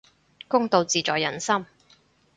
[0.47, 1.67] 公道自在人心